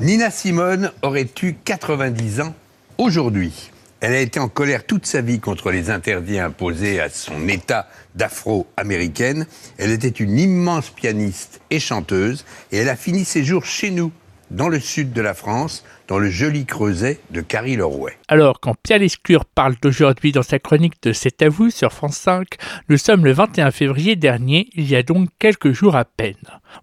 Nina 0.00 0.30
Simone 0.30 0.92
aurait 1.02 1.28
eu 1.42 1.54
90 1.64 2.40
ans 2.40 2.54
aujourd'hui. 2.98 3.72
Elle 4.00 4.14
a 4.14 4.20
été 4.20 4.38
en 4.38 4.48
colère 4.48 4.86
toute 4.86 5.06
sa 5.06 5.22
vie 5.22 5.40
contre 5.40 5.72
les 5.72 5.90
interdits 5.90 6.38
imposés 6.38 7.00
à 7.00 7.10
son 7.10 7.48
état 7.48 7.88
d'afro-américaine. 8.14 9.46
Elle 9.76 9.90
était 9.90 10.08
une 10.08 10.38
immense 10.38 10.90
pianiste 10.90 11.60
et 11.70 11.80
chanteuse 11.80 12.44
et 12.70 12.76
elle 12.76 12.88
a 12.88 12.94
fini 12.94 13.24
ses 13.24 13.42
jours 13.42 13.64
chez 13.64 13.90
nous, 13.90 14.12
dans 14.50 14.68
le 14.68 14.80
sud 14.80 15.12
de 15.12 15.20
la 15.20 15.34
France, 15.34 15.84
dans 16.06 16.18
le 16.18 16.30
joli 16.30 16.64
creuset 16.64 17.20
de 17.30 17.40
Carrie 17.40 17.76
Lerouet. 17.76 18.16
Alors, 18.28 18.60
quand 18.60 18.74
Pierre 18.82 18.98
Lescure 18.98 19.44
parle 19.44 19.76
d'aujourd'hui 19.80 20.32
dans 20.32 20.42
sa 20.42 20.58
chronique 20.58 21.02
de 21.02 21.12
C'est 21.12 21.42
à 21.42 21.48
vous 21.48 21.70
sur 21.70 21.92
France 21.92 22.16
5, 22.16 22.46
nous 22.88 22.96
sommes 22.96 23.24
le 23.24 23.32
21 23.32 23.70
février 23.70 24.16
dernier, 24.16 24.68
il 24.74 24.88
y 24.88 24.96
a 24.96 25.02
donc 25.02 25.28
quelques 25.38 25.72
jours 25.72 25.96
à 25.96 26.04
peine. 26.04 26.34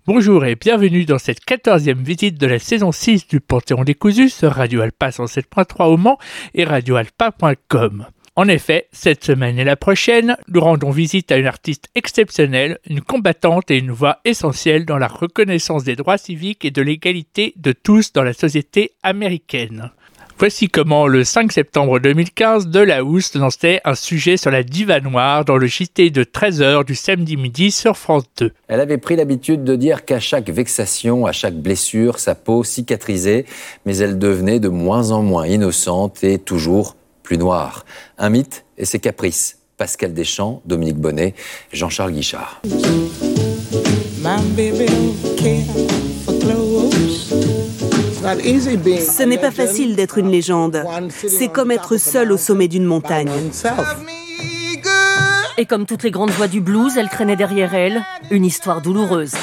Bonjour 0.05 0.45
et 0.45 0.55
bienvenue 0.55 1.05
dans 1.05 1.19
cette 1.19 1.43
quatorzième 1.43 2.03
visite 2.03 2.39
de 2.39 2.47
la 2.47 2.59
saison 2.59 2.91
6 2.91 3.27
du 3.27 3.39
Panthéon 3.39 3.83
des 3.83 3.95
Cousus 3.95 4.29
sur 4.29 4.51
Radio 4.51 4.81
Alpa 4.81 5.09
107.3 5.09 5.85
au 5.85 5.97
Mans 5.97 6.19
et 6.53 6.63
radioalpa.com. 6.63 8.05
En 8.37 8.49
effet, 8.49 8.89
cette 8.91 9.23
semaine 9.23 9.57
et 9.59 9.63
la 9.63 9.77
prochaine, 9.77 10.35
nous 10.49 10.59
rendons 10.59 10.89
visite 10.89 11.31
à 11.31 11.37
une 11.37 11.47
artiste 11.47 11.87
exceptionnelle, 11.95 12.79
une 12.85 12.99
combattante 12.99 13.71
et 13.71 13.77
une 13.77 13.91
voix 13.91 14.17
essentielle 14.25 14.83
dans 14.83 14.97
la 14.97 15.07
reconnaissance 15.07 15.85
des 15.85 15.95
droits 15.95 16.17
civiques 16.17 16.65
et 16.65 16.71
de 16.71 16.81
l'égalité 16.81 17.53
de 17.55 17.71
tous 17.71 18.11
dans 18.11 18.23
la 18.23 18.33
société 18.33 18.91
américaine. 19.03 19.89
Voici 20.37 20.67
comment 20.67 21.07
le 21.07 21.23
5 21.23 21.49
septembre 21.49 21.99
2015, 21.99 22.67
De 22.67 22.81
La 22.81 23.05
Housse 23.05 23.35
lançait 23.35 23.79
un 23.85 23.95
sujet 23.95 24.35
sur 24.35 24.51
la 24.51 24.63
diva 24.63 24.99
noire 24.99 25.45
dans 25.45 25.55
le 25.55 25.65
JT 25.65 26.09
de 26.09 26.25
13h 26.25 26.83
du 26.83 26.93
samedi 26.93 27.37
midi 27.37 27.71
sur 27.71 27.95
France 27.95 28.25
2. 28.39 28.51
Elle 28.67 28.81
avait 28.81 28.97
pris 28.97 29.15
l'habitude 29.15 29.63
de 29.63 29.77
dire 29.77 30.03
qu'à 30.03 30.19
chaque 30.19 30.49
vexation, 30.49 31.25
à 31.25 31.31
chaque 31.31 31.55
blessure, 31.55 32.19
sa 32.19 32.35
peau 32.35 32.65
cicatrisait, 32.65 33.45
mais 33.85 33.95
elle 33.95 34.19
devenait 34.19 34.59
de 34.59 34.67
moins 34.67 35.11
en 35.11 35.21
moins 35.21 35.47
innocente 35.47 36.21
et 36.25 36.37
toujours 36.37 36.97
plus 37.25 37.37
noir. 37.37 37.83
Un 38.17 38.29
mythe 38.29 38.63
et 38.77 38.85
ses 38.85 38.99
caprices. 38.99 39.57
Pascal 39.77 40.13
Deschamps, 40.13 40.61
Dominique 40.65 40.95
Bonnet, 40.95 41.33
Jean-Charles 41.73 42.13
Guichard. 42.13 42.61
Ce 48.23 49.23
n'est 49.23 49.37
pas 49.37 49.51
facile 49.51 49.97
d'être 49.97 50.17
une 50.17 50.29
légende. 50.29 50.81
C'est 51.27 51.49
comme 51.49 51.71
être 51.71 51.97
seul 51.97 52.31
au 52.31 52.37
sommet 52.37 52.69
d'une 52.69 52.85
montagne. 52.85 53.29
Et 55.57 55.65
comme 55.65 55.85
toutes 55.85 56.03
les 56.03 56.11
grandes 56.11 56.31
voix 56.31 56.47
du 56.47 56.61
blues, 56.61 56.95
elle 56.97 57.09
traînait 57.09 57.35
derrière 57.35 57.73
elle 57.73 58.01
une 58.31 58.45
histoire 58.45 58.81
douloureuse. 58.81 59.33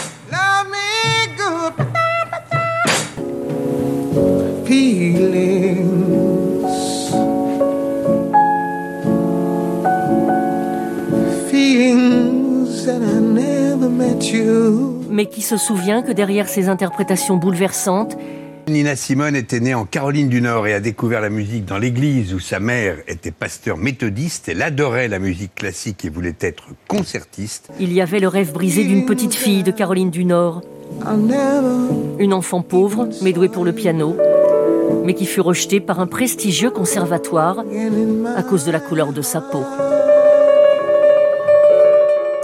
Mais 15.11 15.27
qui 15.27 15.43
se 15.43 15.57
souvient 15.57 16.03
que 16.03 16.13
derrière 16.13 16.49
ces 16.49 16.69
interprétations 16.69 17.37
bouleversantes, 17.37 18.17
Nina 18.69 18.95
Simone 18.95 19.35
était 19.35 19.59
née 19.61 19.75
en 19.75 19.85
Caroline 19.85 20.29
du 20.29 20.41
Nord 20.41 20.69
et 20.69 20.75
a 20.75 20.81
découvert 20.81 21.21
la 21.21 21.31
musique 21.31 21.65
dans 21.65 21.79
l'église 21.79 22.33
où 22.33 22.39
sa 22.39 22.61
mère 22.61 22.99
était 23.09 23.33
pasteur 23.33 23.77
méthodiste. 23.77 24.49
Elle 24.49 24.63
adorait 24.63 25.09
la 25.09 25.19
musique 25.19 25.55
classique 25.55 26.05
et 26.05 26.09
voulait 26.09 26.37
être 26.41 26.65
concertiste. 26.87 27.71
Il 27.81 27.93
y 27.93 28.01
avait 28.01 28.21
le 28.21 28.29
rêve 28.29 28.53
brisé 28.53 28.85
d'une 28.85 29.05
petite 29.05 29.35
fille 29.35 29.65
de 29.65 29.73
Caroline 29.73 30.11
du 30.11 30.25
Nord. 30.25 30.63
Une 32.19 32.33
enfant 32.33 32.63
pauvre, 32.63 33.09
mais 33.23 33.33
douée 33.33 33.49
pour 33.49 33.65
le 33.65 33.73
piano, 33.73 34.17
mais 35.05 35.15
qui 35.15 35.27
fut 35.27 35.41
rejetée 35.41 35.81
par 35.81 35.99
un 35.99 36.07
prestigieux 36.07 36.71
conservatoire 36.71 37.65
à 38.37 38.43
cause 38.43 38.65
de 38.65 38.71
la 38.71 38.81
couleur 38.81 39.13
de 39.13 39.23
sa 39.23 39.41
peau. 39.41 39.65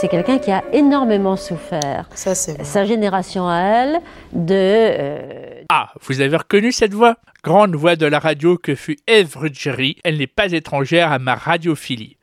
C'est 0.00 0.06
quelqu'un 0.08 0.38
qui 0.38 0.52
a 0.52 0.62
énormément 0.72 1.34
souffert. 1.36 2.08
Ça, 2.14 2.34
Sa 2.36 2.84
génération 2.84 3.48
à 3.48 3.58
elle, 3.58 4.00
de... 4.32 4.54
euh, 4.54 5.62
Ah, 5.70 5.92
vous 6.00 6.22
avez 6.22 6.34
reconnu 6.34 6.72
cette 6.72 6.94
voix? 6.94 7.16
Grande 7.44 7.76
voix 7.76 7.94
de 7.94 8.04
la 8.04 8.18
radio 8.18 8.56
que 8.56 8.74
fut 8.74 8.96
Eve 9.06 9.36
Ruggieri, 9.36 9.96
elle 10.02 10.16
n'est 10.16 10.26
pas 10.26 10.50
étrangère 10.52 11.12
à 11.12 11.20
ma 11.20 11.36
radiophilie. 11.36 12.16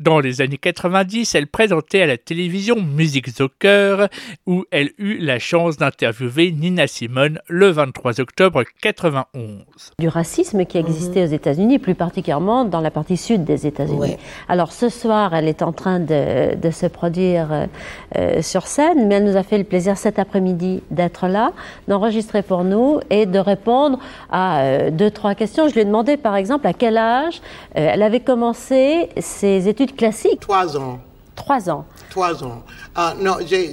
Dans 0.00 0.18
les 0.18 0.40
années 0.40 0.56
90, 0.56 1.34
elle 1.34 1.46
présentait 1.46 2.00
à 2.00 2.06
la 2.06 2.16
télévision 2.16 2.80
Musique 2.80 3.28
cœur, 3.58 4.08
où 4.46 4.64
elle 4.70 4.92
eut 4.98 5.18
la 5.18 5.38
chance 5.38 5.76
d'interviewer 5.76 6.52
Nina 6.52 6.86
Simone 6.86 7.38
le 7.48 7.68
23 7.68 8.20
octobre 8.20 8.64
91. 8.80 9.64
du 9.98 10.08
racisme 10.08 10.64
qui 10.64 10.78
existait 10.78 11.24
aux 11.24 11.32
États-Unis, 11.32 11.78
plus 11.78 11.94
particulièrement 11.94 12.64
dans 12.64 12.80
la 12.80 12.90
partie 12.90 13.18
sud 13.18 13.44
des 13.44 13.66
États-Unis. 13.66 13.98
Ouais. 13.98 14.18
Alors 14.48 14.72
ce 14.72 14.88
soir, 14.88 15.34
elle 15.34 15.48
est 15.48 15.62
en 15.62 15.72
train 15.72 16.00
de, 16.00 16.54
de 16.56 16.70
se 16.70 16.86
produire 16.86 17.52
euh, 17.52 17.66
euh, 18.16 18.42
sur 18.42 18.66
scène, 18.66 19.06
mais 19.06 19.16
elle 19.16 19.24
nous 19.24 19.36
a 19.36 19.42
fait 19.42 19.58
le 19.58 19.64
plaisir 19.64 19.98
cet 19.98 20.18
après-midi 20.18 20.82
d'être 20.90 21.28
là, 21.28 21.52
d'enregistrer 21.88 22.42
pour 22.42 22.64
nous 22.64 22.91
et 23.10 23.26
de 23.26 23.38
répondre 23.38 23.98
à 24.30 24.60
euh, 24.62 24.90
deux, 24.90 25.10
trois 25.10 25.34
questions. 25.34 25.68
Je 25.68 25.74
lui 25.74 25.80
ai 25.80 25.84
demandé, 25.84 26.16
par 26.16 26.36
exemple, 26.36 26.66
à 26.66 26.72
quel 26.72 26.96
âge 26.96 27.40
euh, 27.76 27.88
elle 27.92 28.02
avait 28.02 28.20
commencé 28.20 29.08
ses 29.18 29.68
études 29.68 29.96
classiques? 29.96 30.40
Trois 30.40 30.76
ans. 30.76 30.98
Trois 31.34 31.70
ans. 31.70 31.84
Trois 32.10 32.44
ans. 32.44 32.62
Euh, 32.98 33.00
non, 33.20 33.36
j'ai- 33.46 33.72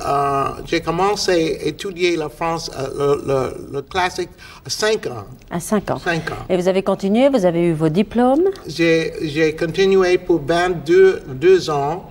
euh, 0.00 0.44
j'ai 0.64 0.80
commencé 0.80 1.58
à 1.62 1.66
étudier 1.66 2.16
la 2.16 2.28
France, 2.28 2.70
euh, 2.78 3.16
le, 3.26 3.26
le- 3.26 3.68
le 3.72 3.82
classique, 3.82 4.30
à 4.64 4.70
cinq 4.70 5.06
ans. 5.08 5.24
À 5.50 5.58
cinq 5.58 5.90
ans. 5.90 5.98
Cinq 5.98 6.30
ans. 6.30 6.44
Et 6.48 6.56
vous 6.56 6.68
avez 6.68 6.82
continué, 6.84 7.28
vous 7.28 7.44
avez 7.44 7.62
eu 7.66 7.72
vos 7.72 7.88
diplômes? 7.88 8.44
J'ai 8.66 9.12
j'ai 9.22 9.56
continué 9.56 10.18
pour 10.18 10.40
22 10.46 11.22
deux 11.34 11.68
ans 11.68 12.04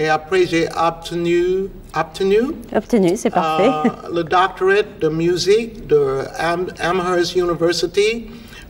et 0.00 0.08
après 0.08 0.46
j'ai 0.46 0.66
obtenu, 0.88 1.68
obtenu 1.94 2.40
Obtenu, 2.74 3.16
c'est 3.16 3.30
parfait. 3.30 3.68
euh, 3.68 4.14
le 4.16 4.22
doctorate 4.24 4.98
de 5.00 5.08
musique 5.08 5.86
de 5.86 6.02
Am- 6.38 6.68
Amherst 6.80 7.36
University 7.36 8.12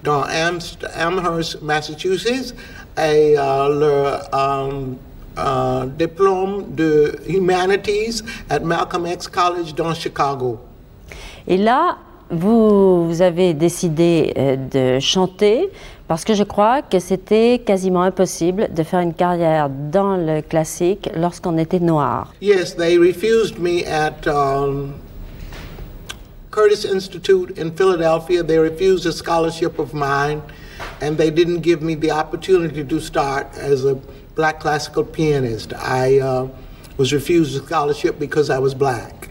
dans 0.02 0.22
Amherst, 0.22 1.62
Massachusetts 1.62 2.54
et 2.98 3.34
euh, 3.38 3.68
le 3.82 3.94
euh, 5.38 5.86
diplôme 6.02 6.64
de 6.74 7.14
Humanities 7.28 8.22
at 8.48 8.60
Malcolm 8.60 9.06
X 9.06 9.28
College 9.28 9.74
dans 9.74 9.94
Chicago. 9.94 10.58
Et 11.46 11.56
là, 11.56 11.96
vous, 12.30 13.20
avez 13.20 13.54
décidé 13.54 14.32
euh, 14.36 14.56
de 14.56 15.00
chanter 15.00 15.68
parce 16.08 16.24
que 16.24 16.34
je 16.34 16.42
crois 16.42 16.82
que 16.82 16.98
c'était 16.98 17.60
quasiment 17.64 18.02
impossible 18.02 18.68
de 18.74 18.82
faire 18.82 19.00
une 19.00 19.14
carrière 19.14 19.68
dans 19.68 20.16
le 20.16 20.42
classique 20.42 21.08
lorsqu'on 21.14 21.58
était 21.58 21.80
noir. 21.80 22.32
Yes, 22.40 22.76
they 22.76 22.98
refused 22.98 23.58
me 23.58 23.84
at 23.86 24.26
um, 24.26 24.94
Curtis 26.50 26.84
Institute 26.84 27.56
in 27.58 27.70
Philadelphia. 27.70 28.42
They 28.42 28.58
refused 28.58 29.06
a 29.06 29.12
scholarship 29.12 29.78
of 29.78 29.94
mine, 29.94 30.42
and 31.00 31.16
they 31.16 31.30
didn't 31.30 31.62
give 31.62 31.80
me 31.80 31.94
the 31.94 32.10
opportunity 32.10 32.84
to 32.84 33.00
start 33.00 33.46
as 33.56 33.84
a 33.84 33.96
black 34.34 34.58
classical 34.58 35.04
pianist. 35.04 35.72
I 35.74 36.18
uh, 36.18 36.48
was 36.96 37.12
refused 37.12 37.56
a 37.56 37.64
scholarship 37.64 38.18
because 38.18 38.50
I 38.50 38.58
was 38.58 38.74
black. 38.74 39.29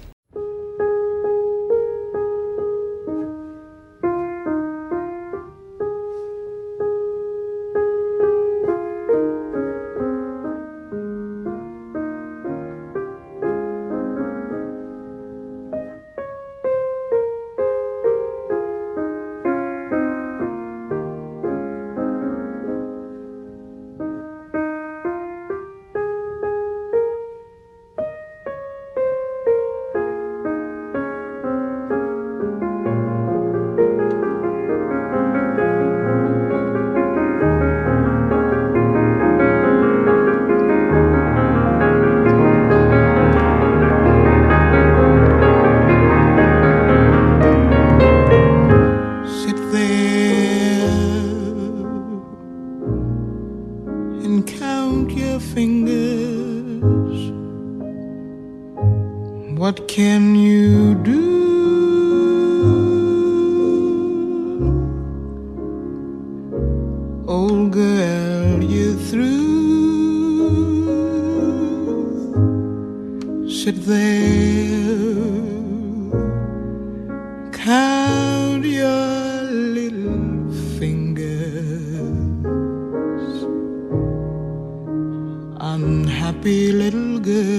happy 86.40 86.72
little 86.72 87.20
girl. 87.20 87.59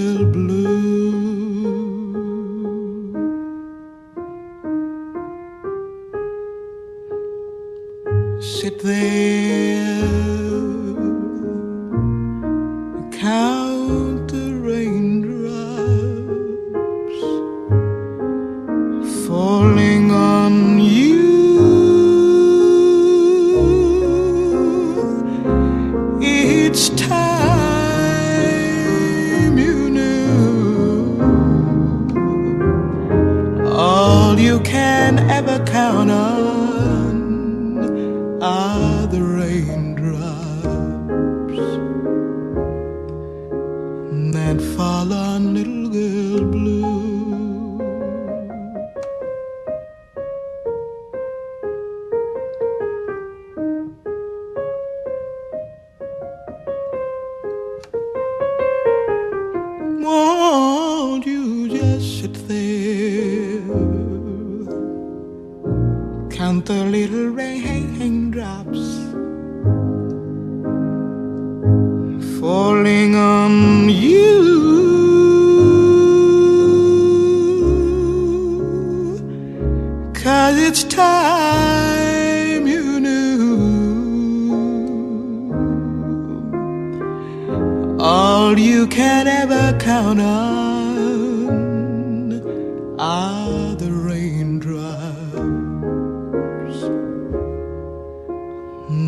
one 45.43 45.55
little 45.55 45.80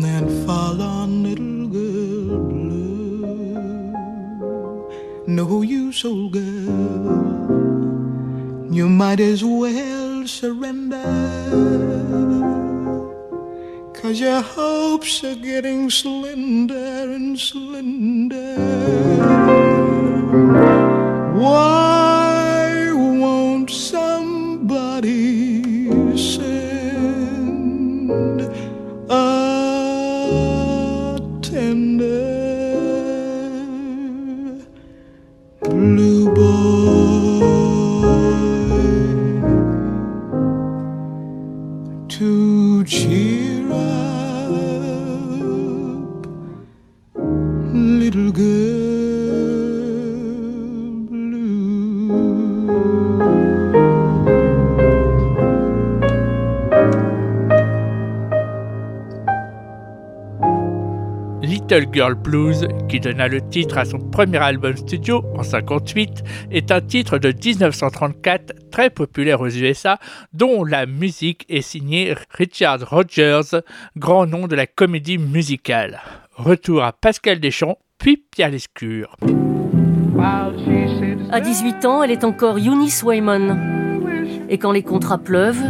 that 0.02 0.24
fall 0.46 0.80
on 0.80 1.22
little 1.22 1.66
girl 1.68 2.48
blue. 2.48 3.94
No 5.26 5.62
use, 5.62 6.04
old 6.04 6.32
girl, 6.32 6.74
you 8.70 8.88
might 8.88 9.20
as 9.20 9.44
well 9.44 10.26
surrender. 10.26 11.04
Cause 13.94 14.20
your 14.20 14.42
hopes 14.42 15.24
are 15.24 15.34
getting 15.34 15.90
slender 15.90 17.10
and 17.16 17.38
slender. 17.38 18.56
Why 21.40 21.83
Little 61.74 61.92
Girl 61.92 62.14
Blues, 62.14 62.68
qui 62.88 63.00
donna 63.00 63.26
le 63.26 63.40
titre 63.40 63.78
à 63.78 63.84
son 63.84 63.98
premier 63.98 64.38
album 64.38 64.76
studio 64.76 65.24
en 65.36 65.42
58, 65.42 66.22
est 66.52 66.70
un 66.70 66.80
titre 66.80 67.18
de 67.18 67.32
1934 67.32 68.70
très 68.70 68.90
populaire 68.90 69.40
aux 69.40 69.48
USA, 69.48 69.98
dont 70.32 70.62
la 70.62 70.86
musique 70.86 71.44
est 71.48 71.62
signée 71.62 72.14
Richard 72.30 72.88
Rogers, 72.88 73.60
grand 73.96 74.24
nom 74.26 74.46
de 74.46 74.54
la 74.54 74.68
comédie 74.68 75.18
musicale. 75.18 76.00
Retour 76.36 76.84
à 76.84 76.92
Pascal 76.92 77.40
Deschamps, 77.40 77.78
puis 77.98 78.22
Pierre 78.30 78.50
Lescure. 78.50 79.16
À 81.32 81.40
18 81.40 81.84
ans, 81.86 82.04
elle 82.04 82.12
est 82.12 82.22
encore 82.22 82.56
Eunice 82.56 83.02
Wayman. 83.02 83.83
Et 84.48 84.58
quand 84.58 84.72
les 84.72 84.82
contrats 84.82 85.18
pleuvent, 85.18 85.62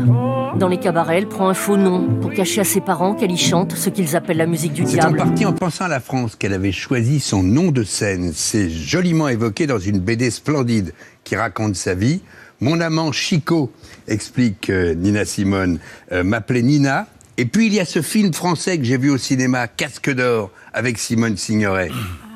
dans 0.59 0.69
les 0.69 0.79
cabarets, 0.79 1.19
elle 1.19 1.29
prend 1.29 1.49
un 1.49 1.55
faux 1.55 1.77
nom 1.77 2.07
pour 2.21 2.33
cacher 2.33 2.61
à 2.61 2.65
ses 2.65 2.81
parents 2.81 3.15
qu'elle 3.15 3.33
y 3.33 3.37
chante 3.39 3.73
ce 3.73 3.89
qu'ils 3.91 4.17
appellent 4.17 4.37
la 4.37 4.47
musique 4.47 4.73
du 4.73 4.83
C'est 4.83 4.99
en 5.05 5.11
diable. 5.11 5.17
partie 5.17 5.47
en 5.47 5.53
pensant 5.53 5.85
à 5.85 5.89
la 5.89 6.01
France 6.01 6.37
qu'elle 6.37 6.53
avait 6.53 6.73
choisi 6.73 7.21
son 7.21 7.43
nom 7.43 7.71
de 7.71 7.83
scène. 7.83 8.33
C'est 8.35 8.69
joliment 8.71 9.29
évoqué 9.29 9.67
dans 9.67 9.79
une 9.79 9.99
BD 10.01 10.31
splendide 10.31 10.93
qui 11.25 11.37
raconte 11.37 11.77
sa 11.77 11.95
vie. 11.95 12.21
Mon 12.61 12.81
amant 12.81 13.11
Chico, 13.13 13.73
explique 14.07 14.71
euh, 14.71 14.95
Nina 14.95 15.25
Simone, 15.25 15.79
euh, 16.13 16.23
m'appelait 16.23 16.63
Nina. 16.63 17.07
Et 17.37 17.47
puis 17.47 17.67
il 17.67 17.75
y 17.75 17.81
a 17.81 17.85
ce 17.85 18.01
film 18.01 18.33
français 18.33 18.79
que 18.79 18.85
j'ai 18.85 18.97
vu 18.97 19.11
au 19.11 19.19
cinéma, 19.19 19.67
Casque 19.67 20.11
d'or, 20.15 20.51
avec 20.73 20.99
Simone 20.99 21.37
Signoret. 21.37 21.91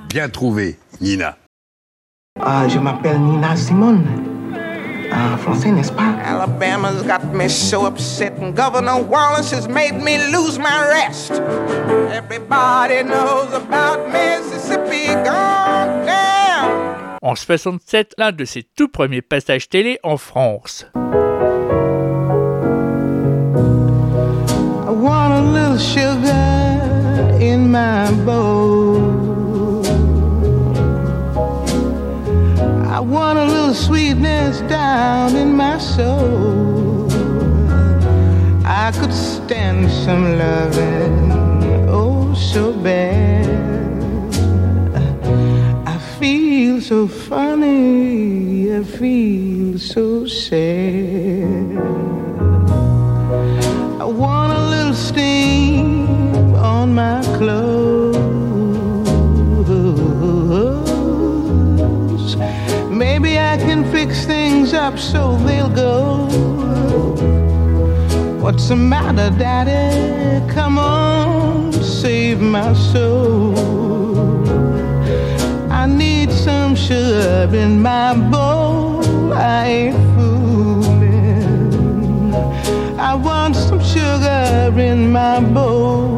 Bien 0.08 0.28
trouvé, 0.28 0.76
Nina. 1.00 1.36
Ah, 2.40 2.66
je 2.68 2.78
m'appelle 2.78 3.20
Nina 3.20 3.54
Simone. 3.56 4.04
En 5.18 5.36
français, 5.36 5.70
n'est-ce 5.72 5.90
pas? 5.92 6.14
Alabama's 6.24 7.02
got 7.02 7.24
me 7.34 7.48
so 7.48 7.86
upset, 7.86 8.38
and 8.40 8.54
Governor 8.54 9.02
Wallace 9.02 9.50
has 9.50 9.66
made 9.68 9.94
me 9.94 10.16
lose 10.32 10.58
my 10.58 10.86
rest. 10.88 11.32
Everybody 12.12 13.02
knows 13.02 13.52
about 13.52 14.08
Mississippi 14.12 15.12
gone 15.24 16.06
down. 16.06 17.18
En 17.20 17.34
67, 17.34 18.14
l'un 18.16 18.30
de 18.30 18.44
ses 18.44 18.62
tout 18.62 18.88
premiers 18.88 19.22
passages 19.22 19.68
télé 19.68 19.98
en 20.04 20.18
France. 20.18 20.86
I 20.94 20.98
want 24.90 25.32
a 25.32 25.40
little 25.40 25.78
sugar 25.78 27.38
in 27.40 27.70
my 27.70 28.10
bowl. 28.24 28.87
Down 34.88 35.36
in 35.44 35.50
my 35.64 35.76
soul. 35.94 37.08
I 38.84 38.86
could 38.98 39.16
stand 39.34 39.80
some 40.04 40.24
loving, 40.44 41.16
oh, 41.98 42.34
so 42.52 42.62
bad. 42.72 43.46
I 45.94 45.96
feel 46.18 46.74
so 46.92 46.98
funny, 47.28 48.74
I 48.80 48.82
feel 49.00 49.78
so 49.94 50.06
sad. 50.44 51.68
I 54.04 54.06
want 54.22 54.50
a 54.60 54.62
little 54.74 54.98
steam 55.08 56.54
on 56.74 56.86
my 57.02 57.18
clothes. 57.36 57.77
Up 64.88 64.98
so 64.98 65.36
they'll 65.46 65.68
go. 65.68 66.26
What's 68.42 68.68
the 68.68 68.76
matter, 68.76 69.28
Daddy? 69.38 70.46
Come 70.54 70.78
on, 70.78 71.72
save 71.72 72.40
my 72.40 72.72
soul. 72.72 73.54
I 75.70 75.84
need 75.86 76.32
some 76.32 76.74
sugar 76.74 77.50
in 77.52 77.82
my 77.82 78.14
bowl. 78.32 79.34
I 79.34 79.66
ain't 79.78 79.96
fooling. 80.14 81.64
I 83.10 83.14
want 83.14 83.56
some 83.56 83.82
sugar 83.82 84.72
in 84.90 85.12
my 85.12 85.40
bowl. 85.40 86.17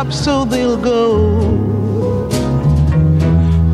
Up 0.00 0.12
so 0.14 0.46
they'll 0.46 0.78
go. 0.78 1.04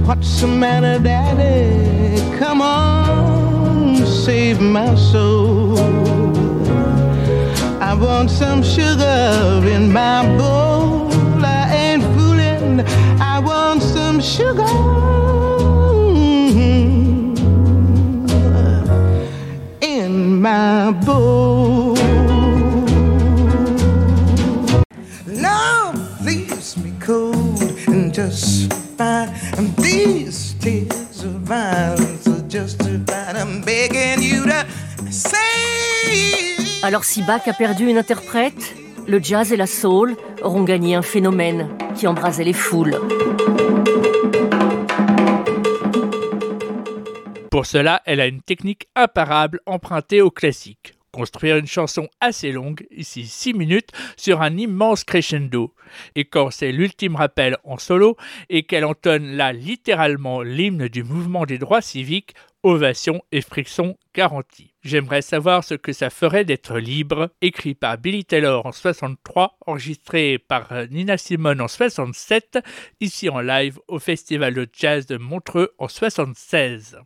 What's 0.06 0.40
the 0.40 0.49
matter, 0.49 0.99
Daddy? 0.99 2.21
Come 2.38 2.61
on, 2.61 4.04
save 4.04 4.61
my 4.61 4.97
soul. 4.97 5.78
I 7.80 7.95
want 7.95 8.28
some 8.30 8.61
sugar 8.64 9.62
in 9.76 9.92
my 9.92 10.26
bowl. 10.37 10.75
Alors 36.87 37.02
si 37.02 37.25
Bach 37.25 37.49
a 37.49 37.52
perdu 37.52 37.90
une 37.90 37.99
interprète, 37.99 38.76
le 39.09 39.21
jazz 39.21 39.52
et 39.52 39.57
la 39.57 39.66
soul 39.66 40.14
auront 40.40 40.62
gagné 40.62 40.95
un 40.95 41.02
phénomène 41.02 41.69
qui 41.97 42.07
embrasait 42.07 42.45
les 42.45 42.52
foules. 42.52 42.95
Pour 47.50 47.66
cela, 47.66 48.02
elle 48.07 48.21
a 48.21 48.28
une 48.28 48.40
technique 48.40 48.87
imparable 48.95 49.59
empruntée 49.66 50.23
au 50.23 50.31
classique. 50.31 50.95
Construire 51.11 51.57
une 51.57 51.66
chanson 51.66 52.07
assez 52.21 52.52
longue, 52.52 52.87
ici 52.93 53.26
6 53.26 53.55
minutes, 53.55 53.90
sur 54.16 54.40
un 54.40 54.57
immense 54.57 55.02
crescendo. 55.02 55.75
Et 56.14 56.25
quand 56.25 56.52
c'est 56.52 56.71
l'ultime 56.71 57.16
rappel 57.16 57.57
en 57.64 57.78
solo 57.78 58.16
et 58.49 58.62
qu'elle 58.62 58.85
entonne 58.85 59.33
là 59.33 59.52
littéralement 59.52 60.40
l'hymne 60.40 60.87
du 60.87 61.02
mouvement 61.02 61.47
des 61.47 61.59
droits 61.59 61.83
civiques, 61.83 62.37
ovation 62.62 63.23
et 63.33 63.40
friction 63.40 63.97
garantie. 64.14 64.75
J'aimerais 64.87 65.21
savoir 65.21 65.64
ce 65.64 65.75
que 65.75 65.93
ça 65.93 66.11
ferait 66.11 66.45
d'être 66.45 66.78
libre, 66.78 67.31
écrit 67.40 67.75
par 67.75 67.99
Billy 67.99 68.25
Taylor 68.25 68.64
en 68.66 68.71
63, 68.71 69.59
enregistré 69.66 70.38
par 70.38 70.69
Nina 70.93 71.19
Simone 71.19 71.61
en 71.61 71.66
67, 71.66 72.61
ici 73.00 73.28
en 73.28 73.40
live 73.40 73.81
au 73.88 73.99
Festival 73.99 74.55
de 74.55 74.69
Jazz 74.73 75.07
de 75.07 75.16
Montreux 75.16 75.75
en 75.78 75.88
76. 75.88 76.99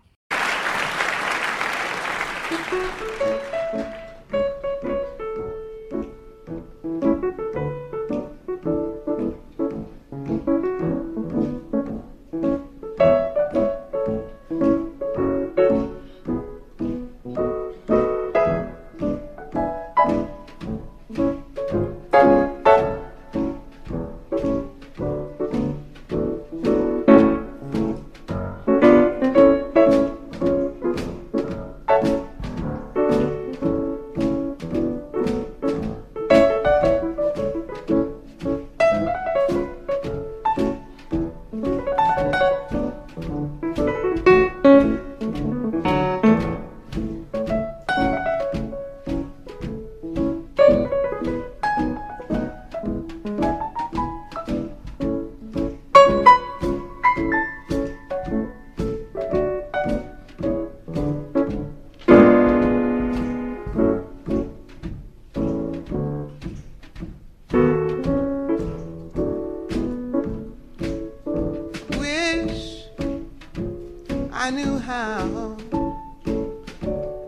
I 74.51 74.53
knew 74.53 74.79
how 74.81 75.57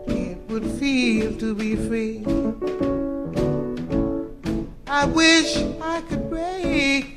it 0.07 0.37
would 0.49 0.65
feel 0.77 1.33
to 1.37 1.55
be 1.55 1.77
free. 1.77 2.21
I 4.87 5.05
wish 5.05 5.55
I 5.81 6.01
could 6.01 6.29
break 6.29 7.12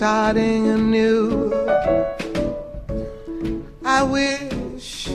starting 0.00 0.66
anew. 0.68 1.52
I 3.84 4.02
wish 4.02 5.10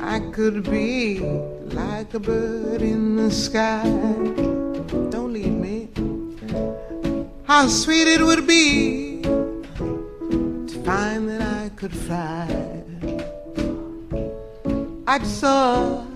I 0.00 0.20
could 0.32 0.64
be 0.70 1.18
like 1.80 2.14
a 2.14 2.18
bird 2.18 2.80
in 2.80 3.16
the 3.16 3.30
sky. 3.30 3.84
Don't 5.10 5.34
leave 5.34 5.52
me. 5.52 5.90
How 7.44 7.68
sweet 7.68 8.08
it 8.08 8.22
would 8.22 8.46
be 8.46 9.20
to 9.20 10.82
find 10.82 11.28
that 11.28 11.42
I 11.42 11.68
could 11.76 11.92
fly. 11.92 12.48
I'd 15.08 15.26
soar 15.26 16.06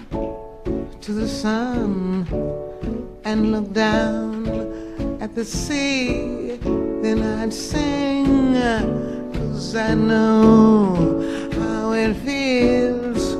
to 1.02 1.12
the 1.12 1.28
sun 1.28 2.26
and 3.26 3.52
look 3.52 3.74
down 3.74 4.48
at 5.20 5.34
the 5.34 5.44
sea. 5.44 6.43
Then 7.04 7.22
I'd 7.22 7.52
sing, 7.52 8.54
cause 9.34 9.76
I 9.76 9.92
know 9.92 11.20
how 11.52 11.92
it 11.92 12.14
feels 12.14 13.34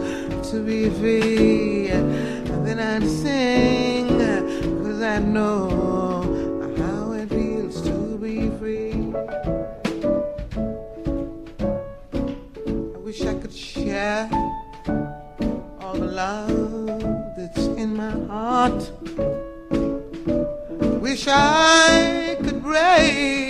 to 0.50 0.62
be 0.62 0.90
free. 0.90 1.87
Then 1.87 2.78
I'd 2.78 3.09
sing, 3.09 4.18
cause 4.85 5.00
I 5.00 5.18
know 5.18 5.71
how 6.76 7.12
it 7.12 7.30
feels 7.30 7.80
to 7.88 8.18
be 8.18 8.50
free. 8.59 9.14
I 12.94 12.99
wish 12.99 13.23
I 13.23 13.33
could 13.33 13.54
share 13.54 14.28
all 15.80 15.94
the 15.94 16.11
love 16.23 17.00
that's 17.35 17.64
in 17.80 17.97
my 17.97 18.12
heart. 18.26 18.90
Wish 21.00 21.26
I 21.28 22.37
could 22.42 22.62
break 22.62 23.43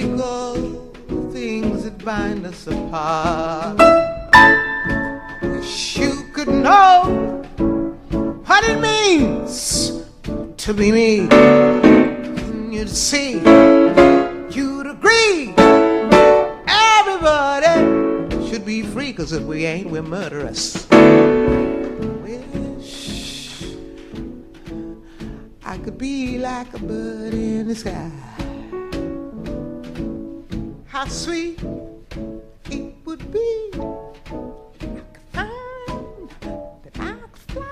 bind 2.04 2.44
us 2.44 2.66
apart. 2.66 3.78
Wish 5.42 5.96
you 5.96 6.25
could 6.34 6.49
know 6.49 7.42
what 8.44 8.62
it 8.64 8.78
means 8.78 10.02
to 10.58 10.75
be 10.75 10.92
me. 10.92 11.20
And 11.30 12.75
you'd 12.75 12.90
see, 12.90 13.38
you'd 14.50 14.87
agree. 14.87 15.54
Everybody 16.68 18.50
should 18.50 18.66
be 18.66 18.82
free, 18.82 19.14
cause 19.14 19.32
if 19.32 19.42
we 19.44 19.64
ain't, 19.64 19.88
we're 19.88 20.02
murderous. 20.02 20.87
Wish 22.20 23.62
I 25.64 25.75
I 25.75 25.78
could 25.78 25.96
be 25.96 26.38
like 26.38 26.73
a 26.75 26.78
bird 26.78 27.32
in 27.32 27.66
the 27.66 27.75
sky. 27.75 28.11
How 30.87 31.06
sweet 31.06 31.58
it 32.71 32.94
would 33.04 33.30
be 33.33 33.71
like 33.75 35.18
fun 35.33 36.28
that 36.83 36.99
I 36.99 37.14
could 37.33 37.42
fly 37.49 37.66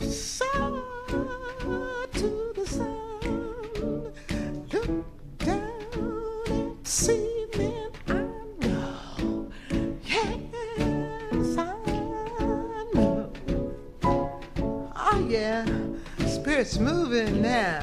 soar 0.00 2.06
to 2.12 2.52
the 2.54 2.66
sun, 2.66 4.12
look 4.72 4.90
down 5.38 6.44
and 6.50 6.86
see 6.86 7.46
men 7.56 7.90
I 8.08 8.10
know. 8.66 9.48
Yes, 10.04 11.56
I 11.58 11.60
know. 12.94 13.32
Oh 14.04 15.18
yeah, 15.28 15.66
spirit's 16.26 16.78
moving 16.78 17.42
now. 17.42 17.80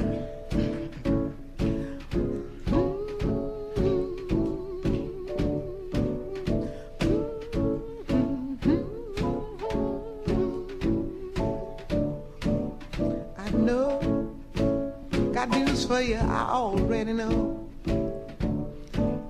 I 16.16 16.50
already 16.50 17.14
know. 17.14 17.70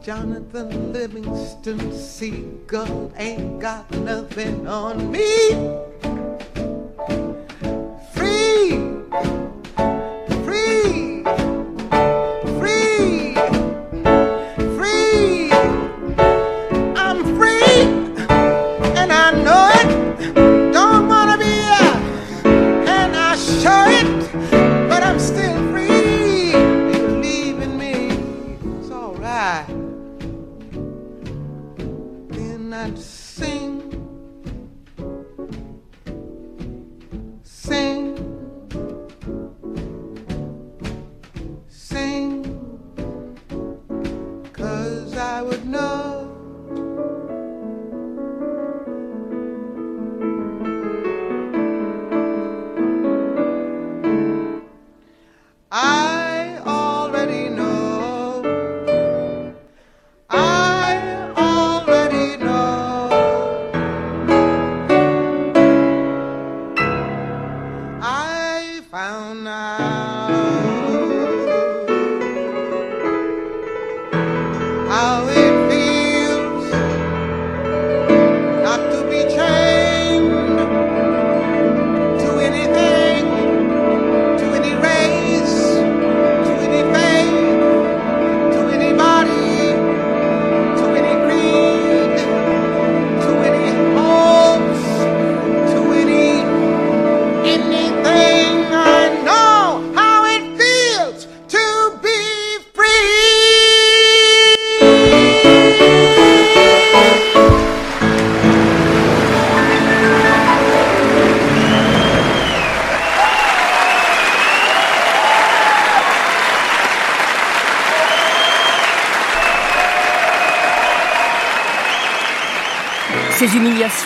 Jonathan 0.01 0.93
Livingston 0.93 1.93
Seagull 1.93 3.11
ain't 3.17 3.59
got 3.59 3.89
nothing 3.91 4.67
on 4.67 5.11
me. 5.11 5.88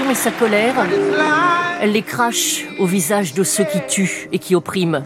Et 0.10 0.15
sa 0.15 0.32
colère, 0.32 0.76
elle 1.82 1.91
les 1.91 2.02
crache 2.02 2.65
au 2.80 2.86
visage 2.86 3.34
de 3.34 3.43
ceux 3.43 3.65
qui 3.65 3.80
tuent 3.88 4.30
et 4.32 4.39
qui 4.39 4.56
oppriment. 4.56 5.04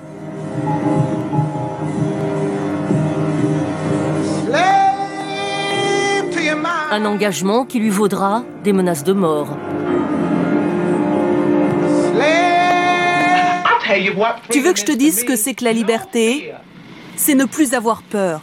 Un 6.92 7.06
engagement 7.06 7.66
qui 7.66 7.80
lui 7.80 7.90
vaudra 7.90 8.44
des 8.64 8.72
menaces 8.72 9.04
de 9.04 9.14
mort. 9.14 9.58
Tu 14.52 14.62
veux 14.62 14.74
que 14.74 14.80
je 14.80 14.86
te 14.86 14.92
dise 14.92 15.20
ce 15.20 15.26
que 15.26 15.36
c'est 15.36 15.54
que 15.56 15.64
la 15.64 15.74
liberté? 15.74 16.54
C'est 17.16 17.36
ne 17.36 17.46
plus 17.46 17.74
avoir 17.74 18.04
peur. 18.04 18.42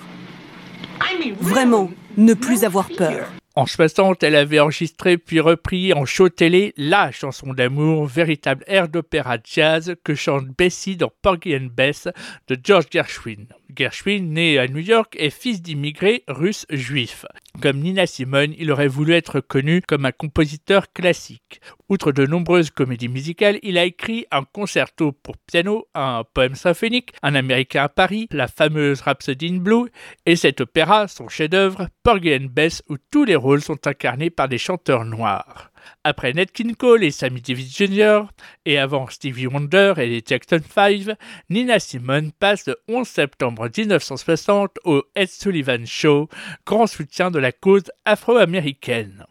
Vraiment, 1.40 1.90
ne 2.16 2.35
plus 2.35 2.64
avoir 2.64 2.88
peur. 2.88 3.27
En 3.57 3.67
60, 3.67 4.25
elle 4.25 4.35
avait 4.35 4.59
enregistré 4.59 5.17
puis 5.17 5.38
repris 5.38 5.93
en 5.93 6.05
show 6.05 6.29
télé 6.29 6.75
la 6.77 7.12
chanson 7.12 7.53
d'amour, 7.53 8.05
véritable 8.05 8.64
air 8.67 8.88
d'opéra 8.88 9.37
jazz 9.45 9.95
que 10.03 10.17
chante 10.17 10.49
Bessie 10.59 10.97
dans 10.97 11.12
Porgy 11.23 11.55
and 11.55 11.69
Bess 11.73 12.09
de 12.49 12.59
George 12.61 12.87
Gershwin. 12.90 13.47
Gershwin, 13.77 14.33
né 14.33 14.59
à 14.59 14.67
New 14.67 14.83
York, 14.83 15.14
est 15.17 15.31
fils 15.31 15.62
d'immigrés 15.62 16.25
russes 16.27 16.67
juifs. 16.69 17.27
Comme 17.62 17.79
Nina 17.79 18.07
Simone, 18.07 18.55
il 18.59 18.71
aurait 18.71 18.88
voulu 18.88 19.14
être 19.14 19.40
connu 19.40 19.81
comme 19.81 20.05
un 20.05 20.12
compositeur 20.12 20.93
classique. 20.93 21.61
Outre 21.88 22.12
de 22.12 22.27
nombreuses 22.27 22.71
comédies 22.71 23.09
musicales, 23.09 23.59
il 23.62 23.79
a 23.79 23.85
écrit 23.85 24.27
un 24.31 24.43
concerto 24.43 25.12
pour 25.12 25.37
piano, 25.38 25.87
un 25.95 26.25
poème 26.35 26.57
symphonique, 26.57 27.12
Un 27.23 27.35
Américain 27.35 27.85
à 27.85 27.88
Paris, 27.88 28.27
la 28.33 28.49
fameuse 28.49 29.01
Rhapsody 29.01 29.49
in 29.49 29.59
Blue, 29.59 29.88
et 30.27 30.37
cet 30.37 30.61
opéra, 30.61 31.09
son 31.09 31.29
chef-d'œuvre, 31.29 31.88
Porgy 32.03 32.35
and 32.35 32.49
Bess, 32.51 32.83
où 32.88 32.97
tous 33.11 33.25
les 33.25 33.37
rôles 33.37 33.62
sont 33.62 33.87
incarnés 33.87 34.31
par 34.31 34.49
des 34.49 34.59
chanteurs 34.59 35.05
noirs. 35.05 35.71
Après 36.05 36.33
Ned 36.33 36.51
King 36.53 36.75
Cole 36.75 37.05
et 37.05 37.11
Sammy 37.11 37.40
Davis 37.40 37.77
Jr., 37.77 38.23
et 38.64 38.79
avant 38.79 39.09
Stevie 39.09 39.47
Wonder 39.47 39.94
et 39.99 40.07
les 40.07 40.23
Jackson 40.27 40.61
5, 40.68 41.16
Nina 41.51 41.79
Simone 41.79 42.33
passe 42.33 42.66
le 42.66 42.77
11 42.88 43.07
septembre 43.07 43.68
1960 43.77 44.79
au 44.85 45.03
Ed 45.14 45.29
Sullivan 45.29 45.87
Show, 45.87 46.29
grand 46.66 46.87
soutien 46.87 47.31
de 47.31 47.38
la 47.38 47.53
cause 47.53 47.90
afro-américaine. 48.05 49.25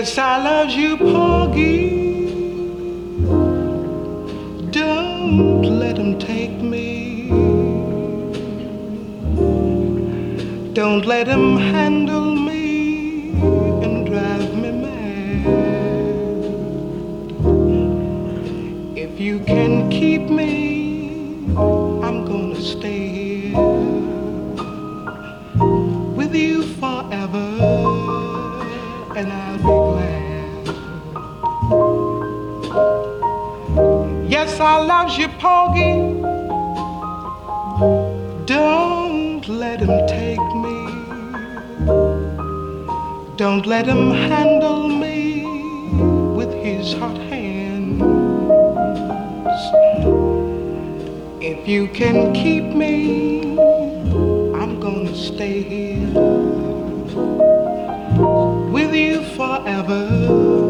Yes, 0.00 0.16
I 0.16 0.42
love 0.42 0.70
you, 0.70 0.96
Porgy. 0.96 1.90
Don't 4.70 5.62
let 5.62 5.98
him 5.98 6.18
take 6.18 6.58
me. 6.74 7.28
Don't 10.72 11.04
let 11.04 11.26
him 11.26 11.58
handle 11.58 12.34
me 12.34 13.32
and 13.84 14.06
drive 14.06 14.54
me 14.62 14.70
mad. 14.86 15.46
If 18.96 19.20
you 19.20 19.40
can 19.40 19.90
keep 19.90 20.30
me, 20.30 21.44
I'm 22.06 22.24
gonna 22.24 22.58
stay 22.58 23.08
here. 23.08 23.39
I 34.62 34.76
love 34.84 35.18
you, 35.18 35.28
Poggy. 35.38 36.20
Don't 38.46 39.48
let 39.48 39.80
him 39.80 40.06
take 40.06 40.38
me. 40.64 40.78
Don't 43.36 43.64
let 43.66 43.86
him 43.86 44.10
handle 44.10 44.88
me 44.88 45.46
with 46.36 46.52
his 46.52 46.92
hot 46.92 47.16
hands. 47.16 48.02
If 51.42 51.66
you 51.66 51.88
can 51.88 52.34
keep 52.34 52.64
me, 52.64 53.58
I'm 54.54 54.78
gonna 54.78 55.14
stay 55.14 55.62
here 55.62 56.08
with 58.70 58.94
you 58.94 59.22
forever. 59.36 60.69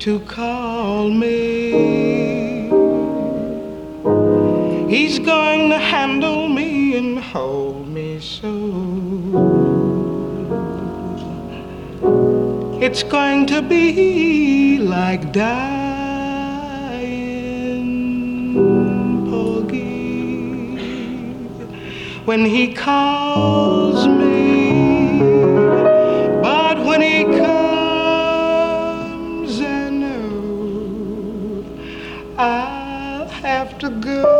To 0.00 0.18
call 0.20 1.10
me. 1.10 2.70
He's 4.88 5.18
going 5.18 5.68
to 5.68 5.76
handle 5.76 6.48
me 6.48 6.96
and 6.96 7.18
hold 7.18 7.86
me 7.86 8.18
so. 8.18 8.48
It's 12.80 13.02
going 13.02 13.44
to 13.48 13.60
be 13.60 14.78
like 14.78 15.34
dying, 15.34 15.84
Porgy, 19.28 20.78
when 22.24 22.46
he 22.46 22.72
calls 22.72 23.89
good. 34.00 34.39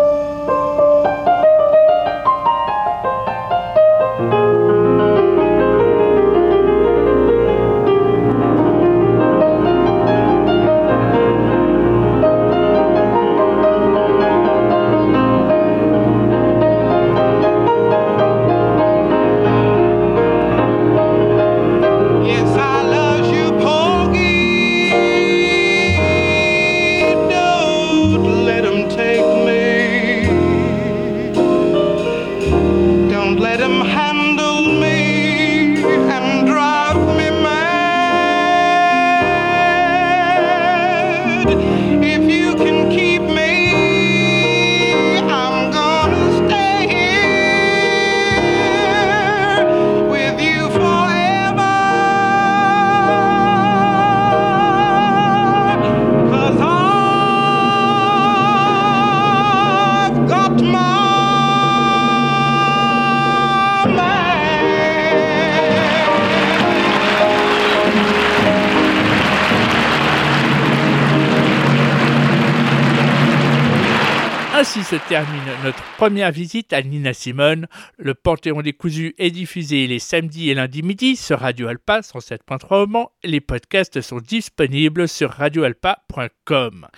Se 74.91 74.97
termine 75.09 75.41
notre 75.63 75.85
première 75.99 76.33
visite 76.33 76.73
à 76.73 76.83
Nina 76.83 77.15
Simone. 77.15 77.69
Le 77.97 78.13
Panthéon 78.13 78.61
des 78.61 78.73
Cousus 78.73 79.15
est 79.19 79.31
diffusé 79.31 79.87
les 79.87 80.01
samedis 80.01 80.51
et 80.51 80.55
lundis 80.55 80.83
midi 80.83 81.15
sur 81.15 81.39
Radio 81.39 81.69
Alpa 81.69 82.01
107.3 82.01 82.83
au 82.83 82.87
Mans. 82.89 83.13
Les 83.23 83.41
podcasts 83.41 84.01
sont 84.01 84.19
disponibles 84.19 85.07
sur 85.07 85.31
radioalpa.com. 85.31 86.89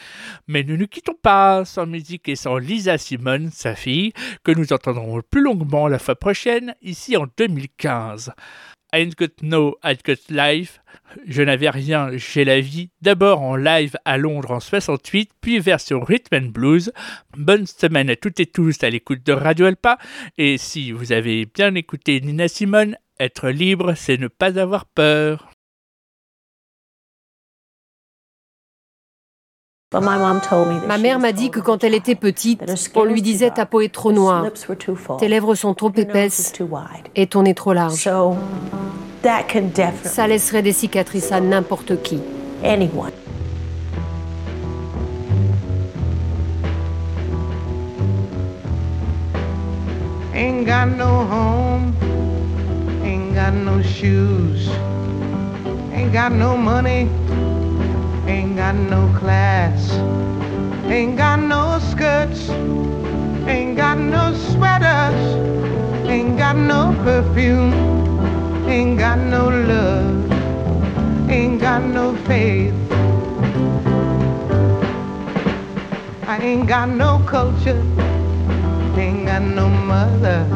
Mais 0.49 0.63
nous 0.63 0.79
ne 0.79 0.87
quittons 0.87 1.17
pas 1.23 1.67
sans 1.67 1.85
musique 1.85 2.31
et 2.31 2.37
sans 2.37 2.57
Lisa 2.57 2.97
Simone, 2.97 3.51
sa 3.53 3.75
fille, 3.75 4.15
que 4.43 4.53
nous 4.53 4.73
entendrons 4.73 5.21
plus 5.31 5.43
longuement 5.43 5.87
la 5.87 5.99
fois 5.99 6.15
prochaine, 6.15 6.75
ici 6.81 7.19
en 7.19 7.27
2015. 7.37 8.33
I 8.95 9.01
ain't 9.01 9.17
got 9.17 9.43
no, 9.43 9.77
I 9.83 9.97
got 10.05 10.29
life. 10.29 10.81
Je 11.27 11.43
n'avais 11.43 11.71
rien, 11.71 12.11
j'ai 12.15 12.45
la 12.45 12.61
vie. 12.61 12.91
D'abord 13.01 13.41
en 13.41 13.57
live 13.57 13.97
à 14.05 14.19
Londres 14.19 14.51
en 14.51 14.61
68, 14.61 15.31
puis 15.41 15.59
version 15.59 16.01
Rhythm 16.01 16.35
and 16.35 16.49
Blues. 16.51 16.93
Bonne 17.37 17.67
semaine 17.67 18.11
à 18.11 18.17
toutes 18.17 18.41
et 18.41 18.47
tous 18.47 18.83
à 18.83 18.91
l'écoute 18.91 19.25
de 19.25 19.33
Radio 19.33 19.67
Alpa. 19.67 19.99
Et 20.37 20.59
si 20.59 20.93
vous 20.93 21.13
avez 21.13 21.47
bien 21.47 21.75
écouté 21.75 22.21
Nina 22.21 22.49
Simone, 22.49 22.97
être 23.19 23.49
libre, 23.49 23.95
c'est 23.95 24.19
ne 24.19 24.29
pas 24.29 24.59
avoir 24.59 24.85
peur. 24.85 25.52
Ma 29.93 30.99
mère 30.99 31.19
m'a 31.19 31.33
dit 31.33 31.51
que 31.51 31.61
quand 31.61 31.85
elle 31.85 31.95
était 31.95 32.15
petite, 32.15 32.63
on 32.95 33.05
lui 33.05 33.21
disait 33.23 33.51
ta 33.51 33.67
peau 33.67 33.81
est 33.81 33.93
trop 33.93 34.13
noire, 34.13 34.47
tes 35.19 35.29
lèvres 35.29 35.55
sont 35.55 35.75
trop 35.75 35.93
épaisses 35.95 36.53
et 37.15 37.27
ton 37.27 37.43
nez 37.43 37.55
trop 37.55 37.73
large. 37.73 38.09
Ça 40.05 40.27
laisserait 40.27 40.63
des 40.63 40.73
cicatrices 40.73 41.31
à 41.33 41.41
n'importe 41.41 42.03
qui. 42.03 42.21
Ain't 50.35 50.65
got 50.65 50.87
no 50.87 51.27
home, 51.31 51.93
ain't 53.05 53.35
got 53.35 53.53
no 53.53 53.83
shoes, 53.83 54.71
ain't 55.95 56.11
got 56.13 56.33
no 56.33 56.57
money, 56.57 57.07
ain't 58.27 58.57
got 58.57 58.75
no 58.75 59.13
class, 59.19 59.93
ain't 60.87 61.17
got 61.17 61.39
no 61.39 61.79
skirts, 61.91 62.51
ain't 63.47 63.77
got 63.77 63.99
no 63.99 64.35
sweaters, 64.35 65.21
ain't 66.09 66.39
got 66.39 66.57
no 66.57 66.95
perfume, 67.05 67.73
ain't 68.69 68.99
got 68.99 69.19
no 69.19 69.49
love, 69.49 70.33
ain't 71.31 71.61
got 71.61 71.83
no 71.83 72.15
faith. 72.29 72.75
I 76.27 76.39
ain't 76.41 76.67
got 76.67 76.89
no 76.89 77.23
culture. 77.27 77.83
Ain't 78.95 79.25
got 79.27 79.41
no 79.41 79.71
mother, 79.71 80.47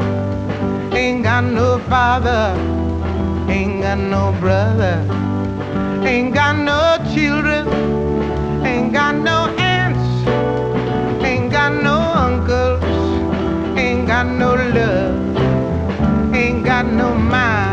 ain't 0.92 1.24
got 1.24 1.42
no 1.42 1.78
father, 1.88 2.54
ain't 3.48 3.80
got 3.80 3.96
no 3.96 4.30
brother, 4.38 5.02
ain't 6.06 6.32
got 6.32 6.56
no 6.56 6.98
children, 7.12 7.66
ain't 8.64 8.92
got 8.92 9.14
no 9.16 9.48
aunts, 9.58 10.26
ain't 11.24 11.50
got 11.50 11.72
no 11.82 11.98
uncles, 11.98 12.84
ain't 13.76 14.06
got 14.06 14.26
no 14.26 14.54
love, 14.54 16.34
ain't 16.34 16.64
got 16.64 16.86
no 16.86 17.14
mind. 17.14 17.65